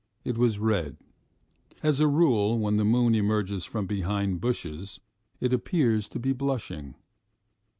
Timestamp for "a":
1.99-2.07